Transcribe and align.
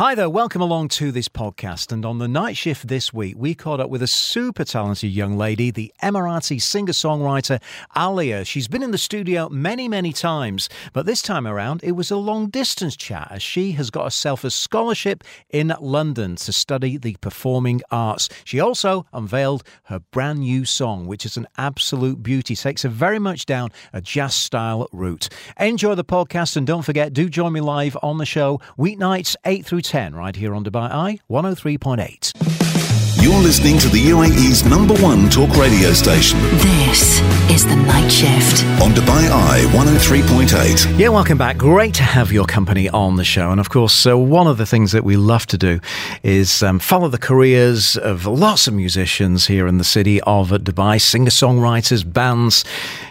Hi 0.00 0.14
there, 0.14 0.30
welcome 0.30 0.62
along 0.62 0.88
to 0.96 1.12
this 1.12 1.28
podcast. 1.28 1.92
And 1.92 2.06
on 2.06 2.16
the 2.16 2.26
night 2.26 2.56
shift 2.56 2.88
this 2.88 3.12
week, 3.12 3.34
we 3.36 3.54
caught 3.54 3.80
up 3.80 3.90
with 3.90 4.02
a 4.02 4.06
super 4.06 4.64
talented 4.64 5.10
young 5.10 5.36
lady, 5.36 5.70
the 5.70 5.92
Emirati 6.02 6.58
singer 6.58 6.94
songwriter 6.94 7.60
Alya. 7.94 8.46
She's 8.46 8.66
been 8.66 8.82
in 8.82 8.92
the 8.92 8.96
studio 8.96 9.50
many, 9.50 9.88
many 9.88 10.14
times, 10.14 10.70
but 10.94 11.04
this 11.04 11.20
time 11.20 11.46
around 11.46 11.82
it 11.84 11.92
was 11.92 12.10
a 12.10 12.16
long 12.16 12.48
distance 12.48 12.96
chat 12.96 13.28
as 13.30 13.42
she 13.42 13.72
has 13.72 13.90
got 13.90 14.04
herself 14.04 14.42
a 14.42 14.50
scholarship 14.50 15.22
in 15.50 15.74
London 15.78 16.36
to 16.36 16.50
study 16.50 16.96
the 16.96 17.18
performing 17.20 17.82
arts. 17.90 18.30
She 18.44 18.58
also 18.58 19.04
unveiled 19.12 19.64
her 19.82 19.98
brand 20.12 20.38
new 20.38 20.64
song, 20.64 21.08
which 21.08 21.26
is 21.26 21.36
an 21.36 21.46
absolute 21.58 22.22
beauty, 22.22 22.56
takes 22.56 22.84
her 22.84 22.88
very 22.88 23.18
much 23.18 23.44
down 23.44 23.68
a 23.92 24.00
jazz 24.00 24.34
style 24.34 24.88
route. 24.92 25.28
Enjoy 25.58 25.94
the 25.94 26.04
podcast 26.06 26.56
and 26.56 26.66
don't 26.66 26.86
forget, 26.86 27.12
do 27.12 27.28
join 27.28 27.52
me 27.52 27.60
live 27.60 27.98
on 28.02 28.16
the 28.16 28.24
show 28.24 28.62
weeknights 28.78 29.36
8 29.44 29.66
through 29.66 29.82
10 29.82 29.89
right 30.14 30.36
here 30.36 30.54
on 30.54 30.64
Dubai 30.64 30.88
Eye 30.88 31.18
103.8. 31.28 32.59
You're 33.16 33.38
listening 33.42 33.76
to 33.78 33.88
the 33.88 33.98
UAE's 34.08 34.64
number 34.64 34.94
one 34.94 35.28
talk 35.28 35.54
radio 35.56 35.92
station 35.92 36.38
This 36.58 37.20
is 37.50 37.64
The 37.66 37.74
Night 37.76 38.08
Shift. 38.08 38.64
on 38.80 38.92
Dubai 38.92 39.28
Eye 39.28 39.64
103.8. 39.72 40.98
Yeah, 40.98 41.08
welcome 41.08 41.36
back. 41.36 41.58
Great 41.58 41.92
to 41.94 42.02
have 42.02 42.30
your 42.32 42.44
company 42.46 42.88
on 42.90 43.16
the 43.16 43.24
show. 43.24 43.50
And 43.50 43.58
of 43.60 43.68
course, 43.68 44.06
uh, 44.06 44.16
one 44.16 44.46
of 44.46 44.58
the 44.58 44.64
things 44.66 44.92
that 44.92 45.02
we 45.04 45.16
love 45.16 45.44
to 45.46 45.58
do 45.58 45.80
is 46.22 46.62
um, 46.62 46.78
follow 46.78 47.08
the 47.08 47.18
careers 47.18 47.96
of 47.96 48.26
lots 48.26 48.66
of 48.68 48.74
musicians 48.74 49.46
here 49.48 49.66
in 49.66 49.78
the 49.78 49.84
city 49.84 50.20
of 50.22 50.50
Dubai, 50.50 51.00
singer 51.00 51.30
songwriters, 51.30 52.10
bands. 52.10 52.64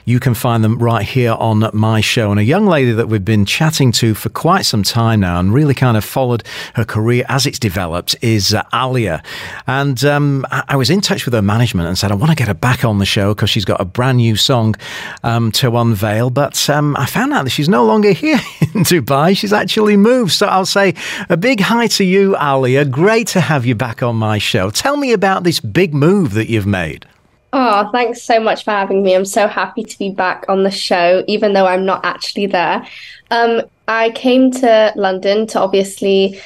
You 0.05 0.19
can 0.19 0.33
find 0.33 0.63
them 0.63 0.79
right 0.79 1.05
here 1.05 1.33
on 1.33 1.69
my 1.73 2.01
show. 2.01 2.31
And 2.31 2.39
a 2.39 2.43
young 2.43 2.65
lady 2.65 2.93
that 2.93 3.09
we've 3.09 3.25
been 3.25 3.45
chatting 3.45 3.91
to 3.93 4.13
for 4.15 4.29
quite 4.29 4.65
some 4.65 4.81
time 4.83 5.19
now 5.19 5.39
and 5.39 5.53
really 5.53 5.73
kind 5.75 5.97
of 5.97 6.05
followed 6.05 6.43
her 6.75 6.85
career 6.85 7.25
as 7.27 7.45
it's 7.45 7.59
developed 7.59 8.15
is 8.21 8.53
uh, 8.53 8.63
Alya. 8.73 9.23
And 9.67 9.88
um, 10.03 10.45
I 10.51 10.63
I 10.69 10.75
was 10.75 10.89
in 10.89 11.01
touch 11.01 11.25
with 11.25 11.33
her 11.33 11.41
management 11.41 11.87
and 11.87 11.97
said, 11.97 12.11
I 12.11 12.15
want 12.15 12.29
to 12.29 12.35
get 12.35 12.47
her 12.47 12.53
back 12.53 12.85
on 12.85 12.99
the 12.99 13.05
show 13.05 13.33
because 13.33 13.49
she's 13.49 13.65
got 13.65 13.81
a 13.81 13.85
brand 13.85 14.17
new 14.17 14.35
song 14.35 14.75
um, 15.23 15.51
to 15.53 15.75
unveil. 15.75 16.29
But 16.29 16.69
um, 16.69 16.95
I 16.97 17.05
found 17.05 17.33
out 17.33 17.43
that 17.43 17.49
she's 17.49 17.67
no 17.67 17.83
longer 17.85 18.11
here 18.23 18.39
in 18.61 18.83
Dubai. 18.83 19.35
She's 19.35 19.53
actually 19.53 19.97
moved. 19.97 20.31
So 20.33 20.47
I'll 20.47 20.65
say 20.65 20.93
a 21.29 21.37
big 21.37 21.59
hi 21.59 21.87
to 21.87 22.03
you, 22.03 22.35
Alya. 22.35 22.89
Great 22.89 23.27
to 23.29 23.41
have 23.41 23.65
you 23.65 23.75
back 23.75 24.03
on 24.03 24.15
my 24.15 24.37
show. 24.37 24.69
Tell 24.69 24.95
me 24.97 25.11
about 25.11 25.43
this 25.43 25.59
big 25.59 25.93
move 25.93 26.33
that 26.33 26.49
you've 26.49 26.67
made. 26.67 27.05
Oh, 27.51 27.89
thanks 27.91 28.21
so 28.21 28.39
much 28.39 28.63
for 28.63 28.71
having 28.71 29.01
me. 29.01 29.15
I'm 29.15 29.25
so 29.25 29.47
happy 29.47 29.83
to 29.83 29.97
be 29.97 30.11
back 30.11 30.45
on 30.47 30.63
the 30.63 30.71
show, 30.71 31.23
even 31.27 31.53
though 31.53 31.65
I'm 31.65 31.83
not 31.83 32.05
actually 32.05 32.45
there. 32.45 32.85
Um, 33.31 33.63
I 33.87 34.11
came 34.11 34.51
to 34.51 34.93
London 34.95 35.47
to 35.47 35.59
obviously 35.59 36.39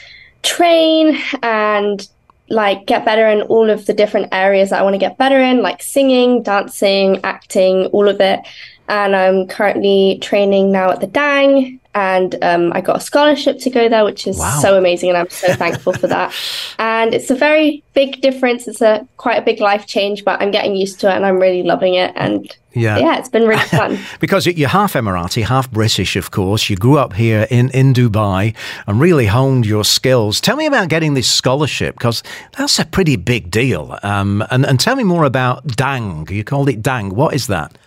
train 0.44 1.17
and 1.41 2.08
like 2.54 2.86
get 2.86 3.04
better 3.04 3.28
in 3.28 3.42
all 3.44 3.70
of 3.70 3.86
the 3.86 3.94
different 3.94 4.30
areas 4.32 4.70
that 4.70 4.80
I 4.80 4.84
want 4.84 4.94
to 4.94 5.00
get 5.00 5.18
better 5.18 5.40
in, 5.42 5.62
like 5.62 5.82
singing, 5.82 6.44
dancing, 6.44 7.20
acting, 7.23 7.88
all 7.88 8.08
of 8.08 8.22
it. 8.22 8.40
And 8.88 9.16
I'm 9.16 9.48
currently 9.48 10.20
training 10.22 10.72
now 10.72 10.92
at 10.92 11.00
the 11.00 11.08
Dang, 11.08 11.80
and 11.95 12.36
um, 12.44 12.73
I 12.73 12.82
got 12.82 12.98
a 12.98 13.00
scholarship 13.00 13.60
to 13.60 13.70
go 13.70 13.88
there, 13.88 14.04
which 14.04 14.28
is 14.28 14.38
Wow. 14.38 14.60
so 14.62 14.78
amazing, 14.78 15.10
and 15.10 15.18
I'm 15.18 15.30
so 15.30 15.54
thankful 15.54 15.94
for 15.94 16.08
that. 16.08 16.34
And 16.80 17.14
it's 17.14 17.30
a 17.30 17.36
very 17.36 17.82
big 17.94 18.20
difference. 18.22 18.67
It's 18.67 18.82
a 18.82 19.08
quite 19.17 19.38
a 19.38 19.42
big 19.42 19.62
life 19.62 19.88
change, 19.88 20.26
but 20.26 20.42
I'm 20.42 20.52
getting 20.52 20.76
used 20.76 21.00
to 21.02 21.10
it, 21.10 21.16
and 21.16 21.26
I'm 21.26 21.40
really 21.40 21.64
loving 21.64 21.94
it. 21.95 22.12
And 22.16 22.54
Yeah. 22.74 22.98
yeah, 22.98 23.20
it's 23.20 23.30
been 23.30 23.48
really 23.48 23.62
fun. 23.62 24.00
Because 24.20 24.46
you're 24.48 24.70
half 24.70 24.94
Emirati, 24.94 25.44
half 25.44 25.70
British, 25.70 26.16
of 26.16 26.32
course. 26.32 26.70
You 26.70 26.76
grew 26.76 26.98
up 26.98 27.14
here 27.14 27.48
in, 27.50 27.70
in 27.72 27.94
Dubai 27.94 28.56
and 28.88 29.00
really 29.00 29.28
honed 29.28 29.66
your 29.66 29.84
skills. 29.84 30.42
Tell 30.42 30.56
me 30.56 30.66
about 30.66 30.89
getting 30.89 31.14
this 31.14 31.30
scholarship, 31.30 31.95
because 31.95 32.23
that's 32.58 32.80
a 32.80 32.86
pretty 32.86 33.16
big 33.16 33.52
deal. 33.52 33.98
Um, 34.04 34.44
and, 34.50 34.66
and 34.66 34.80
tell 34.80 34.95
me 34.95 35.04
more 35.04 35.23
about 35.23 35.67
Dang. 35.67 36.28
You 36.30 36.44
called 36.44 36.70
it 36.70 36.82
Dang. 36.82 37.16
What 37.16 37.33
is 37.33 37.48
that? 37.48 37.78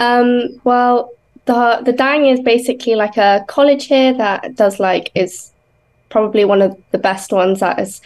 Um, 0.00 0.48
well, 0.64 1.12
the 1.44 1.82
the 1.84 1.92
Dang 1.92 2.26
is 2.26 2.40
basically 2.40 2.94
like 2.94 3.16
a 3.16 3.44
college 3.48 3.86
here 3.86 4.12
that 4.14 4.56
does 4.56 4.80
like 4.80 5.10
is 5.14 5.50
probably 6.08 6.44
one 6.44 6.62
of 6.62 6.76
the 6.90 6.98
best 6.98 7.32
ones 7.32 7.60
that 7.60 7.78
is 7.78 8.00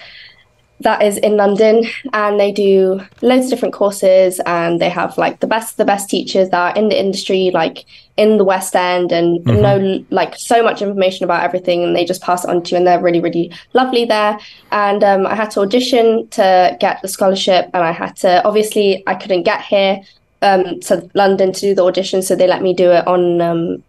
that 0.81 1.03
is 1.03 1.17
in 1.17 1.37
London, 1.37 1.85
and 2.13 2.39
they 2.39 2.53
do 2.53 3.01
loads 3.23 3.47
of 3.47 3.51
different 3.51 3.75
courses, 3.75 4.41
and 4.47 4.81
they 4.81 4.91
have 4.91 5.17
like 5.17 5.41
the 5.41 5.47
best 5.47 5.77
the 5.79 5.85
best 5.85 6.11
teachers 6.11 6.51
that 6.51 6.59
are 6.59 6.79
in 6.79 6.89
the 6.89 6.99
industry, 6.99 7.51
like 7.53 7.87
in 8.17 8.37
the 8.37 8.45
West 8.45 8.77
End, 8.77 9.13
and 9.13 9.45
know 9.45 10.05
like 10.11 10.37
so 10.37 10.63
much 10.63 10.83
information 10.83 11.25
about 11.25 11.43
everything, 11.43 11.83
and 11.83 11.97
they 11.97 12.05
just 12.05 12.23
pass 12.23 12.45
it 12.45 12.51
on 12.51 12.63
to 12.63 12.71
you, 12.73 12.77
and 12.77 12.87
they're 12.87 13.03
really 13.03 13.21
really 13.21 13.53
lovely 13.73 14.05
there. 14.05 14.39
And 14.71 15.03
um, 15.03 15.27
I 15.27 15.35
had 15.35 15.51
to 15.53 15.61
audition 15.61 16.29
to 16.29 16.77
get 16.79 17.01
the 17.01 17.09
scholarship, 17.09 17.71
and 17.73 17.83
I 17.83 17.93
had 17.93 18.17
to 18.17 18.45
obviously 18.45 19.03
I 19.07 19.15
couldn't 19.15 19.45
get 19.45 19.63
here 19.63 20.01
um, 20.43 20.81
to 20.81 21.09
London 21.15 21.53
to 21.53 21.61
do 21.61 21.75
the 21.75 21.85
audition, 21.85 22.23
so 22.23 22.37
they 22.37 22.47
let 22.47 22.63
me 22.63 22.75
do 22.75 22.91
it 22.91 23.07
on 23.07 23.41
um, 23.41 23.83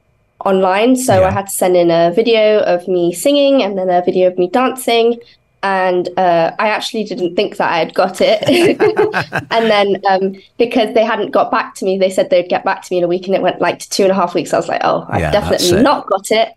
online. 0.46 0.96
So 0.96 1.20
Yeah. 1.20 1.28
I 1.28 1.32
had 1.32 1.48
to 1.48 1.54
send 1.54 1.76
in 1.76 1.92
a 1.92 2.12
video 2.14 2.60
of 2.60 2.88
me 2.88 3.14
singing 3.14 3.62
and 3.64 3.78
then 3.78 3.90
a 3.90 4.02
video 4.02 4.28
of 4.28 4.38
me 4.38 4.50
dancing. 4.50 5.20
And 5.68 6.08
uh, 6.18 6.56
I 6.60 6.70
actually 6.70 7.04
didn't 7.04 7.36
think 7.36 7.58
that 7.58 7.70
I 7.70 7.80
had 7.80 7.94
got 7.94 8.22
it. 8.22 8.42
and 9.52 9.70
then 9.70 10.02
um, 10.10 10.42
because 10.58 10.94
they 10.94 11.04
hadn't 11.04 11.32
got 11.32 11.52
back 11.52 11.76
to 11.76 11.86
me, 11.86 11.98
they 11.98 12.10
said 12.10 12.30
they'd 12.30 12.48
get 12.48 12.64
back 12.64 12.84
to 12.84 12.94
me 12.94 13.00
in 13.00 13.04
a 13.04 13.08
week, 13.08 13.28
and 13.28 13.36
it 13.36 13.42
went 13.42 13.60
like 13.60 13.80
to 13.80 13.90
two 13.90 14.04
and 14.04 14.12
a 14.12 14.16
half 14.16 14.34
weeks. 14.34 14.54
I 14.54 14.58
was 14.58 14.70
like, 14.70 14.82
oh, 14.84 15.06
I've 15.10 15.20
Yeah, 15.20 15.32
definitely 15.32 15.82
not 15.82 16.08
got 16.08 16.32
it. 16.32 16.54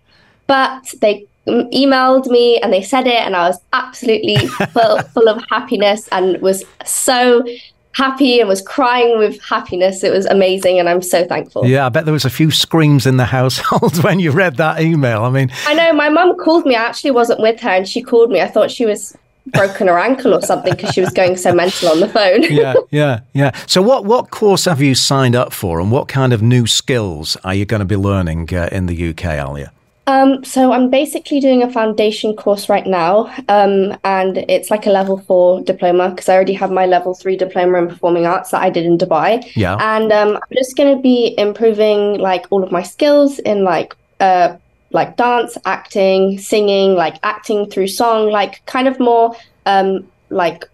But 0.47 0.95
they 1.01 1.27
emailed 1.47 2.29
me 2.29 2.59
and 2.61 2.73
they 2.73 2.83
said 2.83 3.07
it, 3.09 3.21
and 3.27 3.35
I 3.35 3.49
was 3.49 3.59
absolutely 3.73 4.37
full, 4.73 4.99
full 5.03 5.29
of 5.29 5.43
happiness 5.51 6.09
and 6.13 6.41
was 6.41 6.65
so 6.85 7.45
happy 7.93 8.41
and 8.41 8.49
was 8.49 8.63
crying 8.63 9.19
with 9.19 9.41
happiness. 9.43 10.05
It 10.05 10.13
was 10.13 10.27
amazing, 10.27 10.79
and 10.79 10.89
I'm 10.89 11.03
so 11.03 11.27
thankful. 11.27 11.67
Yeah, 11.67 11.87
I 11.87 11.89
bet 11.89 12.05
there 12.05 12.13
was 12.13 12.25
a 12.25 12.31
few 12.31 12.51
screams 12.51 13.07
in 13.07 13.17
the 13.17 13.25
household 13.25 13.97
when 14.05 14.21
you 14.21 14.31
read 14.31 14.57
that 14.57 14.81
email. 14.81 15.25
I 15.25 15.31
mean, 15.31 15.51
I 15.67 15.75
know 15.75 15.93
my 15.93 16.09
mum 16.09 16.37
called 16.37 16.67
me. 16.67 16.77
I 16.77 16.85
actually 16.85 17.11
wasn't 17.11 17.41
with 17.41 17.61
her, 17.61 17.71
and 17.71 17.89
she 17.89 18.03
called 18.03 18.31
me. 18.31 18.41
I 18.41 18.49
thought 18.49 18.71
she 18.71 18.87
was 18.87 19.17
broken 19.47 19.89
her 19.89 19.99
ankle 19.99 20.35
or 20.35 20.43
something 20.43 20.75
because 20.75 20.93
she 20.95 21.01
was 21.01 21.11
going 21.11 21.37
so 21.37 21.53
mental 21.53 21.89
on 21.89 22.01
the 22.01 22.09
phone. 22.09 22.43
yeah, 22.51 22.75
yeah, 22.91 23.21
yeah. 23.33 23.51
So, 23.67 23.83
what, 23.83 24.05
what 24.05 24.31
course 24.31 24.65
have 24.67 24.81
you 24.81 24.95
signed 24.95 25.35
up 25.35 25.53
for, 25.53 25.81
and 25.81 25.91
what 25.91 26.09
kind 26.09 26.33
of 26.33 26.43
new 26.43 26.67
skills 26.67 27.37
are 27.45 27.55
you 27.55 27.65
going 27.65 27.81
to 27.81 27.87
be 27.87 27.97
learning 27.97 28.55
uh, 28.55 28.69
in 28.71 28.87
the 28.87 29.11
UK, 29.11 29.39
Alya? 29.39 29.71
Um, 30.11 30.43
so 30.43 30.73
I'm 30.73 30.91
basically 30.91 31.39
doing 31.39 31.63
a 31.63 31.71
foundation 31.71 32.35
course 32.35 32.69
right 32.69 32.85
now, 32.85 33.33
um, 33.49 33.97
and 34.03 34.39
it's 34.49 34.69
like 34.69 34.85
a 34.87 34.91
level 34.91 35.19
four 35.19 35.61
diploma 35.61 36.11
because 36.11 36.29
I 36.29 36.35
already 36.35 36.55
have 36.55 36.73
my 36.73 36.85
level 36.85 37.15
three 37.15 37.37
diploma 37.37 37.79
in 37.79 37.89
performing 37.89 38.27
arts 38.27 38.51
that 38.51 38.61
I 38.61 38.71
did 38.71 38.87
in 38.87 38.99
Dubai. 38.99 39.49
Yeah. 39.55 39.77
And 39.79 40.11
um, 40.11 40.35
I'm 40.35 40.57
just 40.57 40.77
going 40.77 40.97
to 40.97 41.01
be 41.01 41.37
improving 41.39 42.19
like 42.19 42.45
all 42.51 42.65
of 42.65 42.73
my 42.73 42.83
skills 42.83 43.39
in 43.39 43.63
like 43.63 43.95
uh, 44.19 44.57
like 44.91 45.17
dance, 45.17 45.57
acting, 45.65 46.39
singing, 46.39 46.97
like 46.97 47.17
acting 47.23 47.71
through 47.71 47.87
song, 47.87 48.31
like 48.31 48.67
kind 48.67 48.89
of 48.89 48.99
more 48.99 49.37
um, 49.67 50.05
like 50.31 50.65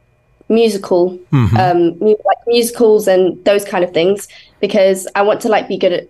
musical, 0.48 1.18
um, 1.58 1.98
mu- 1.98 2.22
like 2.24 2.38
musicals 2.46 3.06
and 3.06 3.44
those 3.44 3.66
kind 3.66 3.84
of 3.84 3.92
things 3.92 4.28
because 4.60 5.06
I 5.14 5.20
want 5.20 5.42
to 5.42 5.50
like 5.50 5.68
be 5.68 5.76
good 5.76 5.92
at 5.92 6.08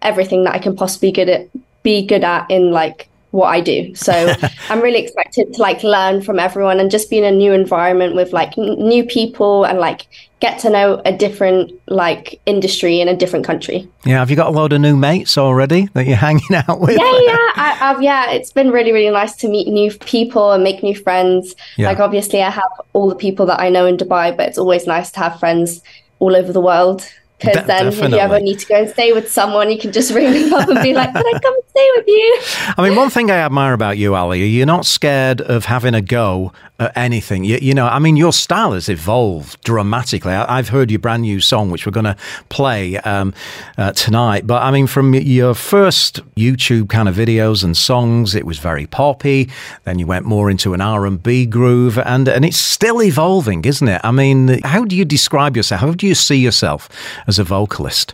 everything 0.00 0.44
that 0.44 0.54
I 0.54 0.60
can 0.60 0.76
possibly 0.76 1.10
good 1.10 1.28
at 1.28 1.48
be 1.82 2.06
good 2.06 2.24
at 2.24 2.50
in 2.50 2.70
like 2.70 3.08
what 3.32 3.46
I 3.46 3.60
do. 3.60 3.94
So 3.94 4.34
I'm 4.68 4.80
really 4.80 5.00
excited 5.00 5.54
to 5.54 5.60
like 5.60 5.82
learn 5.82 6.22
from 6.22 6.38
everyone 6.38 6.78
and 6.78 6.90
just 6.90 7.10
be 7.10 7.18
in 7.18 7.24
a 7.24 7.30
new 7.30 7.52
environment 7.52 8.14
with 8.14 8.32
like 8.32 8.56
n- 8.56 8.76
new 8.78 9.04
people 9.04 9.64
and 9.64 9.78
like 9.78 10.06
get 10.40 10.58
to 10.60 10.70
know 10.70 11.00
a 11.04 11.16
different 11.16 11.72
like 11.88 12.40
industry 12.46 13.00
in 13.00 13.08
a 13.08 13.16
different 13.16 13.44
country. 13.44 13.88
Yeah, 14.04 14.18
have 14.18 14.30
you 14.30 14.36
got 14.36 14.48
a 14.48 14.50
load 14.50 14.72
of 14.72 14.80
new 14.80 14.96
mates 14.96 15.38
already 15.38 15.88
that 15.94 16.06
you're 16.06 16.16
hanging 16.28 16.54
out 16.54 16.80
with? 16.80 16.98
Yeah, 16.98 17.20
yeah, 17.20 17.48
I, 17.56 17.78
I've, 17.80 18.02
yeah. 18.02 18.30
It's 18.30 18.52
been 18.52 18.70
really, 18.70 18.92
really 18.92 19.10
nice 19.10 19.34
to 19.36 19.48
meet 19.48 19.66
new 19.66 19.90
people 19.90 20.52
and 20.52 20.62
make 20.62 20.82
new 20.82 20.94
friends. 20.94 21.54
Yeah. 21.76 21.88
Like 21.88 22.00
obviously, 22.00 22.42
I 22.42 22.50
have 22.50 22.70
all 22.92 23.08
the 23.08 23.16
people 23.16 23.46
that 23.46 23.60
I 23.60 23.70
know 23.70 23.86
in 23.86 23.96
Dubai, 23.96 24.36
but 24.36 24.48
it's 24.48 24.58
always 24.58 24.86
nice 24.86 25.10
to 25.12 25.20
have 25.20 25.40
friends 25.40 25.80
all 26.18 26.36
over 26.36 26.52
the 26.52 26.60
world. 26.60 27.08
Because 27.42 27.62
De- 27.62 27.66
then, 27.66 27.88
if 27.88 27.98
you 27.98 28.18
ever 28.18 28.40
need 28.40 28.58
to 28.60 28.66
go 28.66 28.76
and 28.76 28.88
stay 28.88 29.12
with 29.12 29.30
someone, 29.30 29.70
you 29.70 29.78
can 29.78 29.92
just 29.92 30.12
ring 30.12 30.32
them 30.32 30.52
up 30.54 30.68
and 30.68 30.82
be 30.82 30.94
like, 30.94 31.12
"Can 31.12 31.26
I 31.26 31.38
come 31.38 31.54
and 31.54 31.64
stay 31.68 31.90
with 31.96 32.06
you?" 32.06 32.40
I 32.76 32.88
mean, 32.88 32.96
one 32.96 33.10
thing 33.10 33.30
I 33.30 33.36
admire 33.36 33.72
about 33.72 33.98
you, 33.98 34.14
Ali, 34.14 34.44
you're 34.44 34.66
not 34.66 34.86
scared 34.86 35.40
of 35.40 35.64
having 35.64 35.94
a 35.94 36.00
go 36.00 36.52
at 36.78 36.96
anything. 36.96 37.44
You, 37.44 37.58
you 37.60 37.74
know, 37.74 37.86
I 37.86 37.98
mean, 37.98 38.16
your 38.16 38.32
style 38.32 38.72
has 38.72 38.88
evolved 38.88 39.62
dramatically. 39.62 40.32
I, 40.32 40.58
I've 40.58 40.68
heard 40.68 40.90
your 40.90 40.98
brand 40.98 41.22
new 41.22 41.40
song, 41.40 41.70
which 41.70 41.86
we're 41.86 41.92
going 41.92 42.04
to 42.04 42.16
play 42.48 42.96
um, 42.98 43.34
uh, 43.78 43.92
tonight. 43.92 44.46
But 44.46 44.62
I 44.62 44.70
mean, 44.70 44.86
from 44.86 45.14
your 45.14 45.54
first 45.54 46.20
YouTube 46.34 46.88
kind 46.88 47.08
of 47.08 47.14
videos 47.14 47.64
and 47.64 47.76
songs, 47.76 48.34
it 48.34 48.46
was 48.46 48.58
very 48.58 48.86
poppy. 48.86 49.50
Then 49.84 49.98
you 49.98 50.06
went 50.06 50.26
more 50.26 50.50
into 50.50 50.74
an 50.74 50.80
R 50.80 51.06
and 51.06 51.22
B 51.22 51.46
groove, 51.46 51.98
and 51.98 52.28
and 52.28 52.44
it's 52.44 52.58
still 52.58 53.02
evolving, 53.02 53.64
isn't 53.64 53.88
it? 53.88 54.00
I 54.04 54.10
mean, 54.10 54.60
how 54.64 54.84
do 54.84 54.96
you 54.96 55.04
describe 55.04 55.56
yourself? 55.56 55.80
How 55.80 55.92
do 55.92 56.06
you 56.06 56.14
see 56.14 56.36
yourself 56.36 56.88
as 57.32 57.38
a 57.38 57.44
vocalist? 57.44 58.12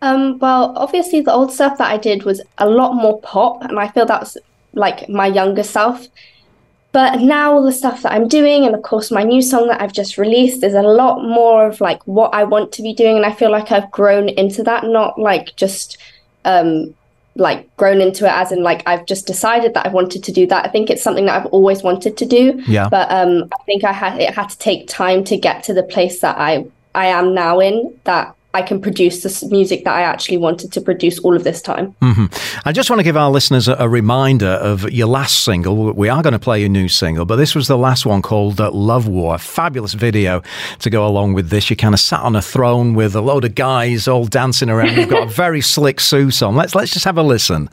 Um, 0.00 0.38
well, 0.38 0.72
obviously, 0.76 1.20
the 1.20 1.32
old 1.32 1.52
stuff 1.52 1.76
that 1.76 1.90
I 1.90 1.98
did 1.98 2.24
was 2.24 2.40
a 2.56 2.68
lot 2.68 2.94
more 2.94 3.20
pop, 3.20 3.62
and 3.62 3.78
I 3.78 3.88
feel 3.88 4.06
that's 4.06 4.38
like 4.72 5.06
my 5.08 5.26
younger 5.26 5.62
self. 5.62 6.08
But 6.92 7.20
now 7.20 7.52
all 7.52 7.62
the 7.62 7.72
stuff 7.72 8.02
that 8.02 8.12
I'm 8.12 8.28
doing, 8.28 8.64
and 8.64 8.74
of 8.74 8.82
course 8.82 9.10
my 9.10 9.22
new 9.22 9.42
song 9.42 9.68
that 9.68 9.80
I've 9.82 9.92
just 9.92 10.18
released, 10.18 10.64
is 10.64 10.74
a 10.74 10.82
lot 10.82 11.22
more 11.22 11.66
of 11.66 11.80
like 11.80 12.02
what 12.06 12.34
I 12.34 12.44
want 12.44 12.72
to 12.72 12.82
be 12.82 12.94
doing, 12.94 13.16
and 13.16 13.26
I 13.26 13.32
feel 13.32 13.50
like 13.50 13.70
I've 13.70 13.90
grown 13.90 14.28
into 14.30 14.62
that, 14.64 14.84
not 14.84 15.18
like 15.18 15.54
just 15.56 15.98
um, 16.46 16.94
like 17.34 17.74
grown 17.76 18.00
into 18.00 18.26
it 18.26 18.32
as 18.32 18.50
in 18.50 18.62
like 18.62 18.82
I've 18.86 19.06
just 19.06 19.26
decided 19.26 19.74
that 19.74 19.86
I 19.86 19.90
wanted 19.90 20.24
to 20.24 20.32
do 20.32 20.46
that. 20.46 20.66
I 20.66 20.70
think 20.70 20.90
it's 20.90 21.02
something 21.02 21.26
that 21.26 21.36
I've 21.38 21.52
always 21.58 21.82
wanted 21.82 22.16
to 22.16 22.26
do. 22.26 22.62
Yeah. 22.66 22.88
But 22.88 23.10
um, 23.10 23.48
I 23.58 23.62
think 23.64 23.84
I 23.84 23.92
had 23.92 24.20
it 24.20 24.34
had 24.34 24.48
to 24.48 24.58
take 24.58 24.88
time 24.88 25.22
to 25.24 25.36
get 25.36 25.62
to 25.64 25.74
the 25.74 25.82
place 25.82 26.20
that 26.20 26.36
I 26.38 26.66
I 26.94 27.06
am 27.06 27.34
now 27.34 27.60
in 27.60 27.94
that 28.04 28.34
I 28.54 28.60
can 28.62 28.82
produce 28.82 29.22
this 29.22 29.42
music 29.44 29.84
that 29.84 29.94
I 29.94 30.02
actually 30.02 30.36
wanted 30.36 30.72
to 30.72 30.80
produce 30.80 31.18
all 31.20 31.34
of 31.34 31.42
this 31.42 31.62
time. 31.62 31.94
Mm-hmm. 32.02 32.26
I 32.68 32.72
just 32.72 32.90
want 32.90 33.00
to 33.00 33.04
give 33.04 33.16
our 33.16 33.30
listeners 33.30 33.66
a, 33.66 33.76
a, 33.78 33.88
reminder 33.88 34.46
of 34.46 34.90
your 34.90 35.06
last 35.06 35.42
single. 35.42 35.92
We 35.94 36.10
are 36.10 36.22
going 36.22 36.34
to 36.34 36.38
play 36.38 36.60
your 36.60 36.68
new 36.68 36.88
single, 36.88 37.24
but 37.24 37.36
this 37.36 37.54
was 37.54 37.66
the 37.66 37.78
last 37.78 38.04
one 38.04 38.20
called 38.20 38.60
uh, 38.60 38.70
Love 38.70 39.08
War. 39.08 39.38
Fabulous 39.38 39.94
video 39.94 40.42
to 40.80 40.90
go 40.90 41.06
along 41.06 41.32
with 41.32 41.48
this. 41.48 41.70
You 41.70 41.76
kind 41.76 41.94
of 41.94 42.00
sat 42.00 42.20
on 42.20 42.36
a 42.36 42.42
throne 42.42 42.92
with 42.94 43.14
a 43.14 43.22
load 43.22 43.44
of 43.44 43.54
guys 43.54 44.06
all 44.06 44.26
dancing 44.26 44.68
around. 44.68 44.96
You've 44.96 45.08
got 45.08 45.28
a 45.28 45.30
very 45.30 45.60
slick 45.62 45.98
suit 45.98 46.42
on. 46.42 46.54
Let's 46.54 46.74
let's 46.74 46.92
just 46.92 47.06
have 47.06 47.16
a 47.16 47.22
listen. 47.22 47.70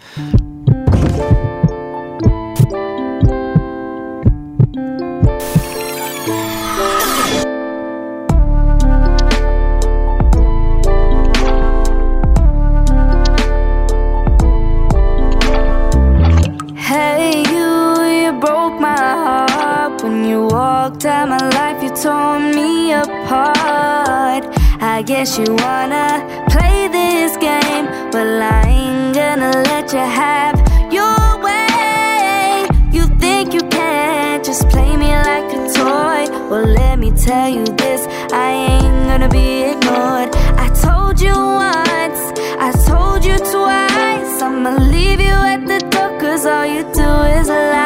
Guess 25.09 25.39
you 25.39 25.55
wanna 25.65 26.07
play 26.51 26.87
this 26.87 27.35
game, 27.37 27.87
but 28.11 28.27
I 28.27 28.61
ain't 28.67 29.15
gonna 29.15 29.49
let 29.69 29.91
you 29.91 30.05
have 30.21 30.55
your 30.93 31.19
way. 31.41 32.67
You 32.91 33.07
think 33.17 33.55
you 33.55 33.61
can 33.71 34.43
just 34.43 34.69
play 34.69 34.95
me 34.95 35.09
like 35.29 35.49
a 35.59 35.61
toy? 35.73 36.21
Well, 36.51 36.67
let 36.81 36.99
me 36.99 37.09
tell 37.09 37.49
you 37.49 37.65
this 37.81 38.05
I 38.31 38.51
ain't 38.69 39.07
gonna 39.09 39.29
be 39.29 39.71
ignored. 39.71 40.29
I 40.65 40.67
told 40.85 41.19
you 41.19 41.33
once, 41.33 42.21
I 42.67 42.69
told 42.85 43.25
you 43.25 43.37
twice. 43.53 44.43
I'ma 44.43 44.77
leave 44.93 45.19
you 45.19 45.37
at 45.53 45.65
the 45.65 45.79
door, 45.89 46.19
cause 46.19 46.45
all 46.45 46.67
you 46.67 46.83
do 46.93 47.09
is 47.39 47.47
lie. 47.47 47.78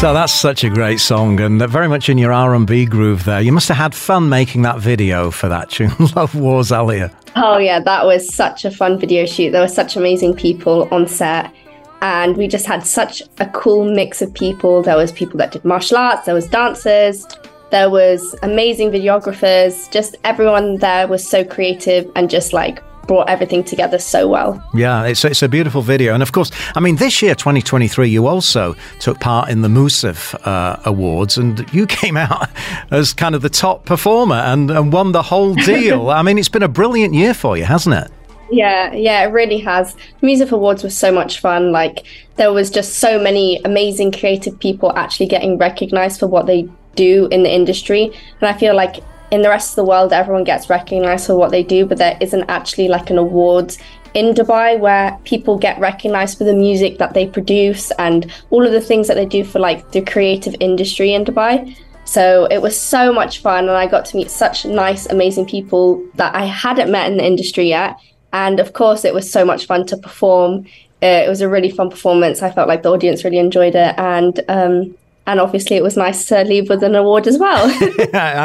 So 0.00 0.14
that's 0.14 0.32
such 0.32 0.64
a 0.64 0.70
great 0.70 0.98
song, 0.98 1.38
and 1.40 1.60
very 1.68 1.86
much 1.86 2.08
in 2.08 2.16
your 2.16 2.32
R 2.32 2.54
and 2.54 2.66
B 2.66 2.86
groove 2.86 3.24
there. 3.24 3.42
You 3.42 3.52
must 3.52 3.68
have 3.68 3.76
had 3.76 3.94
fun 3.94 4.30
making 4.30 4.62
that 4.62 4.78
video 4.78 5.30
for 5.30 5.50
that 5.50 5.68
tune, 5.68 5.92
"Love 6.16 6.34
Wars 6.34 6.70
Alya." 6.70 7.12
Oh 7.36 7.58
yeah, 7.58 7.80
that 7.80 8.06
was 8.06 8.34
such 8.34 8.64
a 8.64 8.70
fun 8.70 8.98
video 8.98 9.26
shoot. 9.26 9.50
There 9.50 9.60
were 9.60 9.68
such 9.68 9.96
amazing 9.96 10.36
people 10.36 10.88
on 10.90 11.06
set, 11.06 11.52
and 12.00 12.38
we 12.38 12.48
just 12.48 12.64
had 12.64 12.86
such 12.86 13.22
a 13.40 13.46
cool 13.50 13.94
mix 13.94 14.22
of 14.22 14.32
people. 14.32 14.80
There 14.80 14.96
was 14.96 15.12
people 15.12 15.36
that 15.36 15.52
did 15.52 15.66
martial 15.66 15.98
arts, 15.98 16.24
there 16.24 16.34
was 16.34 16.48
dancers, 16.48 17.26
there 17.70 17.90
was 17.90 18.34
amazing 18.42 18.92
videographers. 18.92 19.90
Just 19.92 20.16
everyone 20.24 20.76
there 20.76 21.08
was 21.08 21.28
so 21.28 21.44
creative 21.44 22.10
and 22.16 22.30
just 22.30 22.54
like 22.54 22.82
brought 23.10 23.28
everything 23.28 23.64
together 23.64 23.98
so 23.98 24.28
well. 24.28 24.62
Yeah, 24.72 25.02
it's, 25.02 25.24
it's 25.24 25.42
a 25.42 25.48
beautiful 25.48 25.82
video. 25.82 26.14
And 26.14 26.22
of 26.22 26.30
course, 26.30 26.52
I 26.76 26.78
mean, 26.78 26.94
this 26.94 27.20
year, 27.20 27.34
2023, 27.34 28.08
you 28.08 28.28
also 28.28 28.76
took 29.00 29.18
part 29.18 29.48
in 29.48 29.62
the 29.62 29.68
Musaf 29.68 30.32
uh, 30.46 30.80
Awards 30.84 31.36
and 31.36 31.68
you 31.74 31.86
came 32.00 32.16
out 32.16 32.48
as 32.92 33.12
kind 33.12 33.34
of 33.34 33.42
the 33.42 33.50
top 33.50 33.84
performer 33.84 34.36
and, 34.36 34.70
and 34.70 34.92
won 34.92 35.10
the 35.10 35.22
whole 35.22 35.54
deal. 35.66 36.08
I 36.08 36.22
mean, 36.22 36.38
it's 36.38 36.48
been 36.48 36.62
a 36.62 36.68
brilliant 36.68 37.12
year 37.12 37.34
for 37.34 37.56
you, 37.56 37.64
hasn't 37.64 37.96
it? 37.96 38.12
Yeah, 38.52 38.92
yeah, 38.92 39.24
it 39.24 39.32
really 39.32 39.58
has. 39.58 39.96
Musaf 40.22 40.52
Awards 40.52 40.84
was 40.84 40.96
so 40.96 41.10
much 41.10 41.40
fun. 41.40 41.72
Like, 41.72 42.06
there 42.36 42.52
was 42.52 42.70
just 42.70 43.00
so 43.00 43.20
many 43.20 43.60
amazing 43.64 44.12
creative 44.12 44.56
people 44.60 44.96
actually 44.96 45.26
getting 45.26 45.58
recognized 45.58 46.20
for 46.20 46.28
what 46.28 46.46
they 46.46 46.68
do 46.94 47.26
in 47.32 47.42
the 47.42 47.52
industry. 47.52 48.12
And 48.40 48.48
I 48.48 48.56
feel 48.56 48.76
like 48.76 49.02
in 49.30 49.42
the 49.42 49.48
rest 49.48 49.70
of 49.70 49.76
the 49.76 49.84
world, 49.84 50.12
everyone 50.12 50.44
gets 50.44 50.68
recognized 50.68 51.26
for 51.26 51.36
what 51.36 51.50
they 51.50 51.62
do, 51.62 51.86
but 51.86 51.98
there 51.98 52.18
isn't 52.20 52.44
actually 52.48 52.88
like 52.88 53.10
an 53.10 53.18
awards 53.18 53.78
in 54.14 54.34
Dubai 54.34 54.78
where 54.78 55.18
people 55.24 55.56
get 55.56 55.78
recognized 55.78 56.36
for 56.36 56.44
the 56.44 56.54
music 56.54 56.98
that 56.98 57.14
they 57.14 57.26
produce 57.26 57.92
and 57.92 58.32
all 58.50 58.66
of 58.66 58.72
the 58.72 58.80
things 58.80 59.06
that 59.06 59.14
they 59.14 59.26
do 59.26 59.44
for 59.44 59.60
like 59.60 59.92
the 59.92 60.00
creative 60.00 60.56
industry 60.58 61.14
in 61.14 61.24
Dubai. 61.24 61.76
So 62.04 62.46
it 62.50 62.60
was 62.60 62.78
so 62.78 63.12
much 63.12 63.40
fun, 63.40 63.68
and 63.68 63.76
I 63.76 63.86
got 63.86 64.04
to 64.06 64.16
meet 64.16 64.30
such 64.30 64.64
nice, 64.64 65.06
amazing 65.06 65.46
people 65.46 66.04
that 66.16 66.34
I 66.34 66.44
hadn't 66.44 66.90
met 66.90 67.08
in 67.08 67.18
the 67.18 67.24
industry 67.24 67.68
yet. 67.68 67.96
And 68.32 68.58
of 68.58 68.72
course, 68.72 69.04
it 69.04 69.14
was 69.14 69.30
so 69.30 69.44
much 69.44 69.66
fun 69.66 69.86
to 69.86 69.96
perform. 69.96 70.66
Uh, 71.02 71.22
it 71.24 71.28
was 71.28 71.40
a 71.40 71.48
really 71.48 71.70
fun 71.70 71.88
performance. 71.88 72.42
I 72.42 72.50
felt 72.50 72.68
like 72.68 72.82
the 72.82 72.90
audience 72.90 73.22
really 73.22 73.38
enjoyed 73.38 73.76
it, 73.76 73.94
and 73.96 74.40
um, 74.48 74.96
and 75.26 75.38
obviously 75.38 75.76
it 75.76 75.82
was 75.82 75.96
nice 75.96 76.24
to 76.26 76.42
leave 76.44 76.68
with 76.68 76.82
an 76.82 76.94
award 76.94 77.26
as 77.26 77.38
well. 77.38 77.66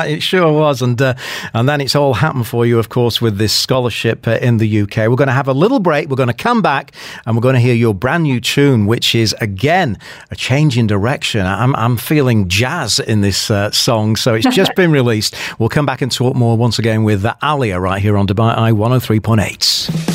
it 0.07 0.22
sure 0.22 0.51
was, 0.51 0.81
and 0.81 1.01
uh, 1.01 1.16
and 1.54 1.68
then 1.68 1.81
it's 1.81 1.95
all 1.95 2.13
happened 2.13 2.48
for 2.48 2.66
you, 2.66 2.77
of 2.80 2.89
course, 2.89 3.22
with 3.22 3.38
this 3.38 3.54
scholarship 3.54 4.27
uh, 4.27 4.38
in 4.42 4.57
the 4.57 4.81
UK. 4.81 4.98
We're 4.98 5.16
going 5.16 5.27
to 5.27 5.33
have 5.33 5.48
a 5.48 5.54
little 5.54 5.80
break. 5.80 6.10
We're 6.10 6.16
going 6.16 6.27
to 6.27 6.33
come 6.33 6.62
back, 6.62 6.94
and 7.25 7.36
we're 7.36 7.42
going 7.42 7.56
to 7.56 7.62
hear 7.62 7.74
your 7.74 7.94
brand 7.94 8.24
new 8.24 8.39
tune, 8.39 8.86
which 8.86 9.16
is 9.16 9.36
again 9.42 9.98
a 10.31 10.36
change 10.36 10.77
in 10.77 10.88
direction. 10.88 11.45
I'm 11.45 11.75
I'm 11.75 11.98
feeling 11.98 12.48
jazz 12.50 13.00
in 13.00 13.22
this 13.22 13.50
uh, 13.50 13.72
song, 13.72 14.16
so 14.16 14.33
it's 14.33 14.54
just 14.56 14.75
been 14.75 14.92
released. 14.92 15.36
We'll 15.60 15.69
come 15.69 15.86
back 15.86 16.01
and 16.01 16.12
talk 16.12 16.36
more 16.36 16.57
once 16.57 16.80
again 16.80 17.04
with 17.04 17.24
Alya 17.24 17.81
right 17.81 18.01
here 18.01 18.18
on 18.18 18.27
Dubai 18.27 18.57
Eye 18.57 18.72
103.8. 18.72 20.14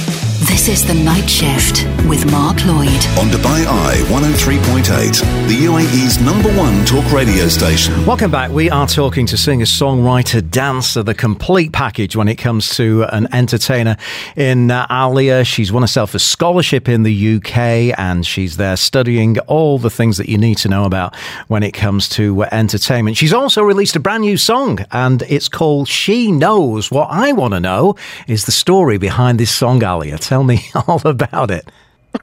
This 0.60 0.82
is 0.82 0.86
The 0.86 0.92
Night 0.92 1.26
Shift 1.26 1.86
with 2.06 2.30
Mark 2.30 2.66
Lloyd. 2.66 2.88
On 3.18 3.28
Dubai 3.28 3.64
Eye 3.64 3.96
103.8, 4.08 5.48
the 5.48 5.54
UAE's 5.54 6.20
number 6.20 6.54
one 6.54 6.84
talk 6.84 7.10
radio 7.12 7.48
station. 7.48 8.04
Welcome 8.04 8.30
back. 8.30 8.50
We 8.50 8.68
are 8.68 8.86
talking 8.86 9.24
to 9.26 9.38
singer, 9.38 9.64
songwriter, 9.64 10.46
dancer, 10.50 11.02
the 11.02 11.14
complete 11.14 11.72
package 11.72 12.14
when 12.14 12.28
it 12.28 12.36
comes 12.36 12.76
to 12.76 13.04
an 13.04 13.26
entertainer 13.32 13.96
in 14.36 14.70
uh, 14.70 14.86
Alya. 14.88 15.46
She's 15.46 15.72
won 15.72 15.82
herself 15.82 16.14
a 16.14 16.18
scholarship 16.18 16.90
in 16.90 17.04
the 17.04 17.36
UK 17.36 17.98
and 17.98 18.26
she's 18.26 18.58
there 18.58 18.76
studying 18.76 19.38
all 19.40 19.78
the 19.78 19.88
things 19.88 20.18
that 20.18 20.28
you 20.28 20.36
need 20.36 20.58
to 20.58 20.68
know 20.68 20.84
about 20.84 21.16
when 21.48 21.62
it 21.62 21.72
comes 21.72 22.06
to 22.10 22.44
uh, 22.44 22.48
entertainment. 22.52 23.16
She's 23.16 23.32
also 23.32 23.62
released 23.62 23.96
a 23.96 24.00
brand 24.00 24.24
new 24.24 24.36
song 24.36 24.80
and 24.92 25.22
it's 25.22 25.48
called 25.48 25.88
She 25.88 26.30
Knows. 26.30 26.90
What 26.90 27.08
I 27.10 27.32
want 27.32 27.54
to 27.54 27.60
know 27.60 27.96
is 28.26 28.44
the 28.44 28.52
story 28.52 28.98
behind 28.98 29.40
this 29.40 29.50
song, 29.50 29.80
Alya. 29.80 30.18
Tell 30.18 30.44
me 30.44 30.49
all 30.88 31.00
about 31.04 31.50
it. 31.50 31.68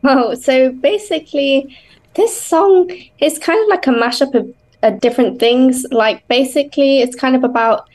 Oh, 0.04 0.34
so 0.36 0.72
basically, 0.72 1.78
this 2.16 2.40
song 2.40 2.90
is 3.20 3.40
kind 3.40 3.62
of 3.62 3.70
like 3.70 3.88
a 3.88 3.92
mashup 3.92 4.34
of 4.34 4.54
uh, 4.84 4.92
different 4.92 5.40
things. 5.40 5.86
Like, 5.92 6.28
basically, 6.28 7.00
it's 7.02 7.16
kind 7.16 7.36
of 7.36 7.44
about 7.44 7.88